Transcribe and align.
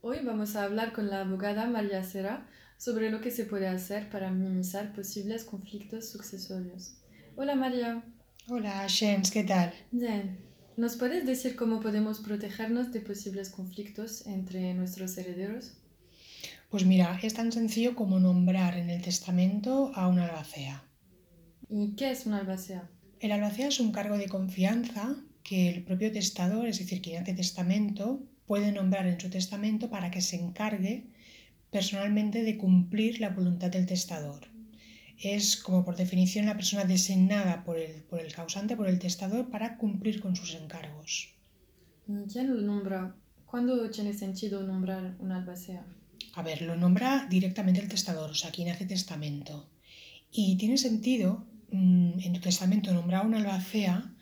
Hoy 0.00 0.18
vamos 0.24 0.54
a 0.54 0.62
hablar 0.62 0.92
con 0.92 1.10
la 1.10 1.22
abogada 1.22 1.66
María 1.66 2.04
Sera 2.04 2.46
sobre 2.76 3.10
lo 3.10 3.20
que 3.20 3.32
se 3.32 3.44
puede 3.44 3.66
hacer 3.66 4.08
para 4.10 4.30
minimizar 4.30 4.92
posibles 4.92 5.42
conflictos 5.42 6.08
sucesorios. 6.10 6.94
Hola 7.34 7.56
María. 7.56 8.04
Hola, 8.48 8.86
Shens, 8.86 9.32
¿qué 9.32 9.42
tal? 9.42 9.74
Bien. 9.90 10.38
¿Nos 10.76 10.94
puedes 10.94 11.26
decir 11.26 11.56
cómo 11.56 11.80
podemos 11.80 12.20
protegernos 12.20 12.92
de 12.92 13.00
posibles 13.00 13.50
conflictos 13.50 14.24
entre 14.28 14.72
nuestros 14.74 15.18
herederos? 15.18 15.72
Pues 16.70 16.84
mira, 16.84 17.18
es 17.20 17.34
tan 17.34 17.50
sencillo 17.50 17.96
como 17.96 18.20
nombrar 18.20 18.78
en 18.78 18.90
el 18.90 19.02
testamento 19.02 19.90
a 19.96 20.06
un 20.06 20.20
albacea. 20.20 20.84
¿Y 21.68 21.96
qué 21.96 22.12
es 22.12 22.24
un 22.24 22.34
albacea? 22.34 22.88
El 23.18 23.32
albacea 23.32 23.66
es 23.66 23.80
un 23.80 23.90
cargo 23.90 24.16
de 24.16 24.28
confianza 24.28 25.16
que 25.42 25.68
el 25.68 25.82
propio 25.82 26.12
testador, 26.12 26.68
es 26.68 26.78
decir, 26.78 27.02
quien 27.02 27.20
hace 27.20 27.34
testamento, 27.34 28.22
puede 28.48 28.72
nombrar 28.72 29.06
en 29.06 29.20
su 29.20 29.30
testamento 29.30 29.90
para 29.90 30.10
que 30.10 30.22
se 30.22 30.36
encargue 30.36 31.04
personalmente 31.70 32.42
de 32.42 32.56
cumplir 32.56 33.20
la 33.20 33.28
voluntad 33.28 33.70
del 33.70 33.86
testador. 33.86 34.48
Es 35.20 35.56
como 35.56 35.84
por 35.84 35.96
definición 35.96 36.46
la 36.46 36.54
persona 36.54 36.84
designada 36.84 37.62
por 37.64 37.78
el, 37.78 38.02
por 38.02 38.20
el 38.20 38.32
causante, 38.32 38.76
por 38.76 38.88
el 38.88 38.98
testador, 38.98 39.50
para 39.50 39.76
cumplir 39.76 40.20
con 40.20 40.34
sus 40.34 40.54
encargos. 40.54 41.34
¿Quién 42.32 42.54
lo 42.54 42.62
nombra? 42.62 43.14
¿Cuándo 43.44 43.90
tiene 43.90 44.14
sentido 44.14 44.62
nombrar 44.62 45.16
un 45.18 45.30
albacea? 45.30 45.84
A 46.34 46.42
ver, 46.42 46.62
lo 46.62 46.74
nombra 46.74 47.26
directamente 47.28 47.80
el 47.80 47.88
testador, 47.88 48.30
o 48.30 48.34
sea, 48.34 48.50
quien 48.50 48.70
hace 48.70 48.86
testamento. 48.86 49.68
Y 50.30 50.56
tiene 50.56 50.78
sentido 50.78 51.44
mm, 51.70 52.20
en 52.20 52.32
tu 52.32 52.40
testamento 52.40 52.94
nombrar 52.94 53.26
un 53.26 53.34
albacea 53.34 54.14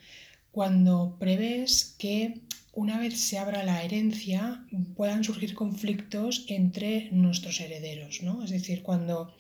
cuando 0.51 1.17
prevés 1.19 1.95
que 1.99 2.41
una 2.77 2.99
vez 2.99 3.19
se 3.19 3.39
abra 3.39 3.65
la 3.65 3.83
herencia 3.83 4.65
puedan 4.95 5.25
surgir 5.25 5.55
conflictos 5.55 6.45
entre 6.49 7.11
nuestros 7.11 7.59
herederos, 7.61 8.23
¿no? 8.23 8.45
Es 8.45 8.51
decir, 8.51 8.83
cuando, 8.83 9.35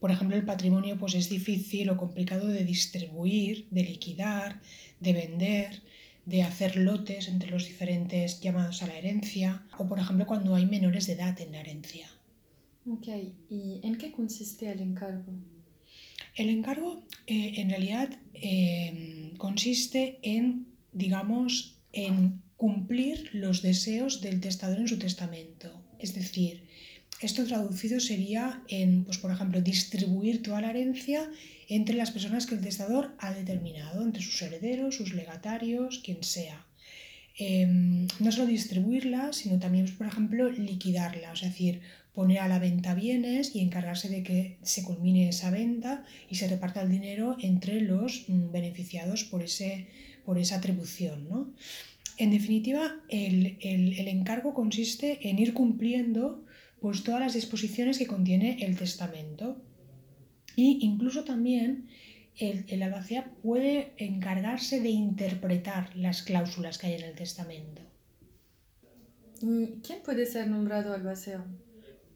por 0.00 0.10
ejemplo, 0.10 0.36
el 0.36 0.44
patrimonio 0.44 0.98
pues, 0.98 1.14
es 1.14 1.30
difícil 1.30 1.88
o 1.88 1.96
complicado 1.96 2.46
de 2.46 2.62
distribuir, 2.62 3.66
de 3.70 3.84
liquidar, 3.84 4.60
de 5.00 5.12
vender, 5.14 5.82
de 6.26 6.42
hacer 6.42 6.76
lotes 6.76 7.28
entre 7.28 7.50
los 7.50 7.64
diferentes 7.66 8.40
llamados 8.42 8.82
a 8.82 8.86
la 8.86 8.98
herencia, 8.98 9.66
o 9.78 9.88
por 9.88 9.98
ejemplo 9.98 10.26
cuando 10.26 10.54
hay 10.54 10.66
menores 10.66 11.06
de 11.06 11.14
edad 11.14 11.40
en 11.40 11.52
la 11.52 11.60
herencia. 11.60 12.06
Ok, 12.86 13.08
¿y 13.48 13.80
en 13.82 13.96
qué 13.96 14.12
consiste 14.12 14.70
el 14.70 14.80
encargo? 14.80 15.32
El 16.34 16.50
encargo 16.50 17.02
eh, 17.26 17.54
en 17.56 17.70
realidad 17.70 18.10
eh, 18.34 19.32
consiste 19.38 20.18
en, 20.22 20.66
digamos, 20.92 21.78
en 21.92 22.44
cumplir 22.56 23.30
los 23.32 23.62
deseos 23.62 24.20
del 24.20 24.40
testador 24.40 24.78
en 24.78 24.88
su 24.88 24.98
testamento. 24.98 25.82
Es 25.98 26.14
decir, 26.14 26.64
esto 27.20 27.44
traducido 27.46 28.00
sería 28.00 28.62
en, 28.68 29.04
pues, 29.04 29.18
por 29.18 29.30
ejemplo, 29.30 29.60
distribuir 29.60 30.42
toda 30.42 30.60
la 30.60 30.70
herencia 30.70 31.30
entre 31.68 31.96
las 31.96 32.10
personas 32.10 32.46
que 32.46 32.54
el 32.54 32.60
testador 32.60 33.14
ha 33.18 33.32
determinado, 33.32 34.02
entre 34.02 34.22
sus 34.22 34.40
herederos, 34.42 34.96
sus 34.96 35.14
legatarios, 35.14 36.00
quien 36.04 36.22
sea. 36.22 36.66
Em, 37.36 38.06
no 38.20 38.30
solo 38.30 38.46
distribuirla, 38.46 39.32
sino 39.32 39.58
también, 39.58 39.86
por 39.96 40.06
ejemplo, 40.06 40.50
liquidarla, 40.50 41.32
es 41.32 41.40
decir, 41.40 41.80
poner 42.12 42.38
a 42.38 42.48
la 42.48 42.60
venta 42.60 42.94
bienes 42.94 43.56
y 43.56 43.60
encargarse 43.60 44.08
de 44.08 44.22
que 44.22 44.58
se 44.62 44.84
culmine 44.84 45.28
esa 45.28 45.50
venta 45.50 46.04
y 46.30 46.36
se 46.36 46.46
reparta 46.46 46.82
el 46.82 46.90
dinero 46.90 47.36
entre 47.40 47.80
los 47.80 48.26
mm, 48.28 48.52
beneficiados 48.52 49.24
por, 49.24 49.42
ese, 49.42 49.88
por 50.24 50.38
esa 50.38 50.56
atribución. 50.56 51.28
¿no? 51.28 51.52
En 52.16 52.30
definitiva, 52.30 52.96
el, 53.08 53.56
encargo 54.08 54.54
consiste 54.54 55.28
en 55.28 55.38
ir 55.38 55.52
cumpliendo 55.52 56.44
pues, 56.80 57.02
todas 57.02 57.20
las 57.20 57.34
disposiciones 57.34 57.98
que 57.98 58.06
contiene 58.06 58.64
el 58.64 58.76
testamento. 58.76 59.56
Y 60.56 60.78
incluso 60.82 61.24
también 61.24 61.88
el, 62.36 62.64
el 62.68 62.82
albacea 62.82 63.32
puede 63.42 63.92
encargarse 63.96 64.80
de 64.80 64.90
interpretar 64.90 65.94
las 65.96 66.22
cláusulas 66.22 66.78
que 66.78 66.86
hay 66.86 66.94
en 66.94 67.04
el 67.04 67.14
testamento. 67.14 67.82
¿Y 69.42 69.80
quién 69.82 70.00
puede 70.04 70.26
ser 70.26 70.48
nombrado 70.48 70.94
albacea? 70.94 71.44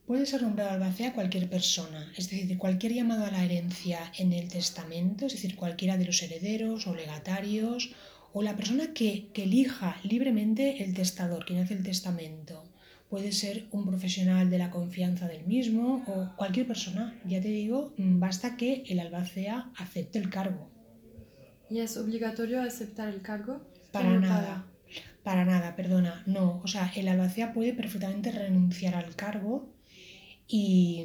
Puede 0.06 0.25
ser 0.25 0.41
nombrado 0.41 0.70
albacea 0.70 1.12
cualquier 1.12 1.50
persona, 1.50 2.10
es 2.16 2.31
decir, 2.31 2.56
cualquier 2.56 2.94
llamado 2.94 3.26
a 3.26 3.31
la 3.31 3.44
herencia 3.44 4.10
en 4.16 4.32
el 4.32 4.48
testamento, 4.48 5.26
es 5.26 5.34
decir, 5.34 5.54
cualquiera 5.54 5.98
de 5.98 6.06
los 6.06 6.22
herederos 6.22 6.87
o 6.87 6.94
legatarios 6.94 7.94
o 8.32 8.42
la 8.42 8.56
persona 8.56 8.92
que, 8.92 9.30
elija 9.34 9.96
libremente 10.02 10.82
el 10.84 10.94
testador, 10.94 11.44
quien 11.44 11.60
hace 11.60 11.74
el 11.74 11.82
testamento. 11.82 12.64
Puede 13.08 13.32
ser 13.32 13.66
un 13.70 13.86
profesional 13.86 14.50
de 14.50 14.58
la 14.58 14.70
confianza 14.70 15.28
del 15.28 15.46
mismo 15.46 16.04
o 16.06 16.36
cualquier 16.36 16.66
persona. 16.66 17.18
Ya 17.24 17.40
te 17.40 17.48
digo, 17.48 17.94
mm, 17.96 18.20
basta 18.20 18.56
que 18.56 18.84
el 18.86 19.00
albacea 19.00 19.70
acepte 19.76 20.18
el 20.18 20.28
cargo. 20.28 20.68
¿Y 21.70 21.80
es 21.80 21.96
obligatorio 21.96 22.60
aceptar 22.60 23.08
el 23.08 23.22
cargo? 23.22 23.62
Para 23.92 24.18
nada. 24.18 24.66
Para 25.22 25.44
nada, 25.44 25.74
perdona. 25.76 26.22
No, 26.26 26.60
o 26.62 26.66
sea, 26.66 26.90
el 26.94 27.08
albacea 27.08 27.52
puede 27.52 27.72
perfectamente 27.72 28.30
renunciar 28.30 28.94
al 28.94 29.14
cargo 29.14 29.68
y, 30.46 31.04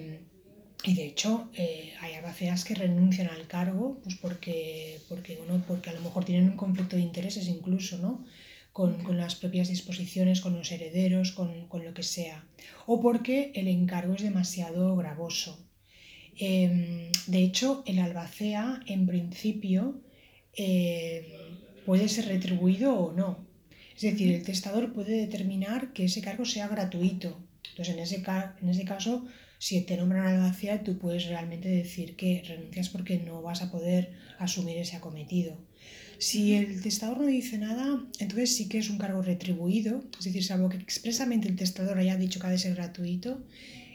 y 0.84 0.96
de 0.96 1.06
hecho, 1.06 1.50
eh, 1.56 1.94
hay 2.02 2.14
albaceas 2.16 2.66
que 2.66 2.76
renuncian 2.76 3.30
al 3.30 3.48
cargo 3.48 4.00
pues 4.04 4.16
porque, 4.16 5.00
porque, 5.08 5.40
porque 5.66 5.90
a 5.90 5.94
lo 5.94 6.02
mejor 6.02 6.26
tienen 6.26 6.50
un 6.50 6.58
conflicto 6.58 6.98
de 6.98 7.02
intereses 7.02 7.48
incluso, 7.48 7.98
¿no? 8.00 8.26
Con, 8.74 9.04
con 9.04 9.18
las 9.18 9.36
propias 9.36 9.70
disposiciones, 9.70 10.42
con 10.42 10.58
los 10.58 10.72
herederos, 10.72 11.32
con, 11.32 11.68
con, 11.68 11.86
lo 11.86 11.94
que 11.94 12.04
sea. 12.04 12.44
O 12.86 13.02
porque 13.02 13.52
el 13.56 13.68
encargo 13.68 14.16
es 14.16 14.24
demasiado 14.24 14.96
gravoso. 14.98 15.58
Em, 16.38 17.12
de 17.28 17.44
hecho, 17.44 17.84
el 17.86 18.00
albacea, 18.00 18.82
en 18.88 19.06
principio, 19.06 20.02
em, 20.56 21.24
puede 21.86 22.10
ser 22.10 22.26
retribuido 22.28 22.96
o 23.00 23.14
no. 23.14 23.46
Es 23.96 24.02
decir, 24.02 24.34
el 24.34 24.44
testador 24.44 24.92
puede 24.92 25.16
determinar 25.18 25.94
que 25.94 26.06
ese 26.06 26.22
cargo 26.22 26.46
sea 26.46 26.68
gratuito. 26.68 27.38
Entonces, 27.70 27.94
en 27.96 28.00
ese, 28.02 28.24
en 28.62 28.70
ese 28.70 28.86
caso, 28.86 29.26
si 29.66 29.80
te 29.80 29.96
nombran 29.96 30.26
albacea, 30.28 30.84
tú 30.84 30.98
puedes 30.98 31.28
realmente 31.28 31.70
decir 31.70 32.18
que 32.18 32.44
renuncias 32.46 32.90
porque 32.90 33.18
no 33.20 33.42
vas 33.42 33.62
a 33.62 33.72
poder 33.72 34.12
asumir 34.38 34.76
ese 34.78 34.98
acometido. 34.98 35.56
Si 36.18 36.54
el 36.54 36.82
testador 36.82 37.22
no 37.22 37.28
dice 37.28 37.58
nada, 37.58 38.06
entonces 38.20 38.58
sí 38.58 38.68
que 38.68 38.80
es 38.80 38.90
un 38.90 38.98
cargo 38.98 39.22
retribuido, 39.22 40.04
es 40.20 40.26
decir, 40.26 40.44
salvo 40.44 40.68
que 40.68 40.76
expresamente 40.76 41.48
el 41.48 41.56
testador 41.56 41.98
haya 41.98 42.18
dicho 42.18 42.42
que 42.42 42.48
ha 42.48 42.50
de 42.50 42.58
ser 42.58 42.76
gratuito, 42.76 43.42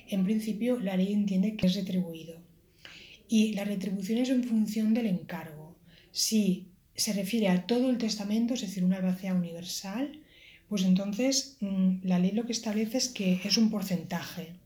en 0.08 0.24
principio 0.24 0.80
la 0.80 0.96
ley 0.96 1.12
entiende 1.12 1.54
que 1.54 1.66
es 1.66 1.74
retribuido. 1.74 2.40
Y 3.28 3.52
la 3.52 3.64
retribución 3.64 4.20
es 4.20 4.30
en 4.30 4.44
función 4.44 4.94
del 4.94 5.04
encargo. 5.04 5.76
Si 6.12 6.68
se 6.94 7.12
refiere 7.12 7.48
a 7.48 7.66
todo 7.66 7.90
el 7.90 7.98
testamento, 7.98 8.54
es 8.54 8.62
decir, 8.62 8.84
una 8.84 8.96
albacea 8.96 9.34
universal, 9.34 10.18
pues 10.66 10.82
entonces 10.84 11.58
mm, 11.60 12.04
la 12.04 12.18
ley 12.18 12.30
lo 12.30 12.46
que 12.46 12.52
establece 12.52 12.96
es 12.96 13.10
que 13.10 13.42
es 13.44 13.58
un 13.58 13.68
porcentaje 13.68 14.56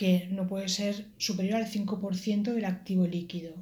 que 0.00 0.28
no 0.30 0.46
puede 0.46 0.70
ser 0.70 0.94
superior 1.18 1.56
al 1.56 1.70
5% 1.70 2.54
del 2.54 2.64
activo 2.64 3.06
líquido. 3.06 3.52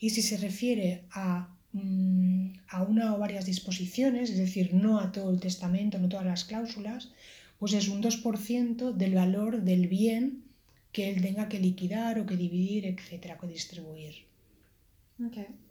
Y 0.00 0.08
si 0.08 0.22
se 0.22 0.38
refiere 0.38 1.02
a, 1.10 1.54
mm, 1.74 2.46
a, 2.68 2.82
una 2.82 3.14
o 3.14 3.18
varias 3.18 3.44
disposiciones, 3.44 4.30
es 4.30 4.38
decir, 4.38 4.72
no 4.72 5.00
a 5.00 5.12
todo 5.12 5.30
el 5.30 5.38
testamento, 5.38 5.98
no 5.98 6.08
todas 6.08 6.24
las 6.24 6.46
cláusulas, 6.46 7.10
pues 7.58 7.74
es 7.74 7.88
un 7.88 8.00
2% 8.02 8.92
del 8.92 9.14
valor 9.14 9.60
del 9.64 9.86
bien 9.86 10.44
que 10.92 11.10
él 11.10 11.20
tenga 11.20 11.50
que 11.50 11.60
liquidar 11.60 12.18
o 12.18 12.24
que 12.24 12.38
dividir, 12.38 12.86
etcétera, 12.86 13.36
que 13.38 13.48
distribuir. 13.48 14.14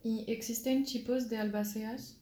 ¿Y 0.03 0.23
existen 0.27 0.85
tipos 0.85 1.29
de 1.29 1.37
albaceas? 1.37 2.19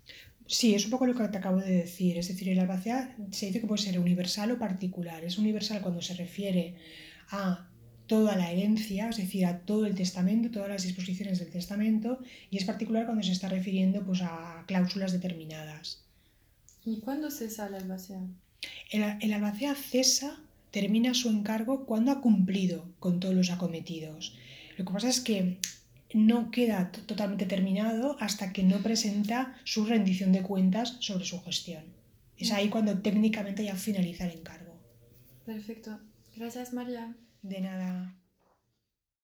Sí, 0.47 0.73
es 0.73 0.85
un 0.85 0.91
poco 0.91 1.05
lo 1.05 1.13
que 1.15 1.27
te 1.27 1.37
acabo 1.37 1.57
de 1.57 1.83
decir. 1.83 2.17
Es 2.17 2.29
decir, 2.29 2.47
el 2.47 2.59
albacea 2.59 3.13
se 3.31 3.47
dice 3.47 3.59
que 3.59 3.67
puede 3.67 3.83
ser 3.83 3.99
universal 3.99 4.51
o 4.51 4.57
particular. 4.57 5.25
Es 5.25 5.37
universal 5.37 5.81
cuando 5.81 6.01
se 6.01 6.13
refiere 6.13 6.75
a 7.31 7.68
toda 8.09 8.35
la 8.35 8.51
herencia, 8.51 9.07
es 9.07 9.17
decir, 9.17 9.45
a 9.45 9.59
todo 9.59 9.85
el 9.85 9.95
testamento, 9.95 10.51
todas 10.51 10.67
las 10.67 10.83
disposiciones 10.83 11.39
del 11.39 11.51
testamento, 11.51 12.19
y 12.49 12.57
es 12.57 12.65
particular 12.65 13.05
cuando 13.05 13.23
se 13.23 13.31
está 13.31 13.47
refiriendo 13.47 14.03
pues, 14.03 14.21
a 14.21 14.65
cláusulas 14.67 15.13
determinadas. 15.13 16.03
¿Y 16.83 16.99
cuándo 16.99 17.29
cesa 17.29 17.67
el 17.67 17.75
albacea? 17.75 18.19
El, 18.89 19.03
el 19.21 19.33
albacea 19.33 19.75
cesa, 19.75 20.41
termina 20.71 21.13
su 21.13 21.29
encargo 21.29 21.85
cuando 21.85 22.11
ha 22.11 22.19
cumplido 22.19 22.85
con 22.99 23.19
todos 23.19 23.35
los 23.35 23.51
acometidos. 23.51 24.35
Lo 24.77 24.85
que 24.85 24.93
pasa 24.93 25.07
es 25.07 25.21
que 25.21 25.57
no 26.13 26.49
queda 26.49 26.91
totalmente 26.91 27.45
terminado 27.45 28.17
hasta 28.19 28.51
que 28.51 28.63
no 28.63 28.79
presenta 28.79 29.55
su 29.63 29.85
rendición 29.85 30.31
de 30.31 30.41
cuentas 30.41 30.97
sobre 30.99 31.25
su 31.25 31.39
gestión. 31.43 31.83
Es 32.37 32.51
ahí 32.51 32.69
cuando 32.69 32.97
técnicamente 32.99 33.63
ya 33.63 33.75
finaliza 33.75 34.25
el 34.25 34.39
encargo. 34.39 34.73
Perfecto. 35.45 35.99
Gracias, 36.35 36.73
María. 36.73 37.15
De 37.41 37.59
nada. 37.59 38.18